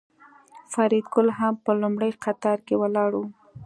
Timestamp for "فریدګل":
0.71-1.27